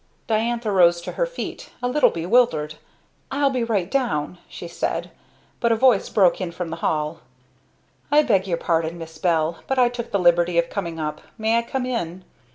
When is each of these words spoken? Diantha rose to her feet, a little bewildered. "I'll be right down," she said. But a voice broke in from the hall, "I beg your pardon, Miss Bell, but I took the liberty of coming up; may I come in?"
Diantha 0.25 0.71
rose 0.71 0.99
to 1.01 1.11
her 1.11 1.27
feet, 1.27 1.69
a 1.79 1.87
little 1.87 2.09
bewildered. 2.09 2.73
"I'll 3.29 3.51
be 3.51 3.63
right 3.63 3.91
down," 3.91 4.39
she 4.49 4.67
said. 4.67 5.11
But 5.59 5.71
a 5.71 5.75
voice 5.75 6.09
broke 6.09 6.41
in 6.41 6.51
from 6.51 6.71
the 6.71 6.77
hall, 6.77 7.19
"I 8.11 8.23
beg 8.23 8.47
your 8.47 8.57
pardon, 8.57 8.97
Miss 8.97 9.19
Bell, 9.19 9.59
but 9.67 9.77
I 9.77 9.89
took 9.89 10.09
the 10.11 10.17
liberty 10.17 10.57
of 10.57 10.71
coming 10.71 10.99
up; 10.99 11.21
may 11.37 11.55
I 11.55 11.61
come 11.61 11.85
in?" 11.85 12.23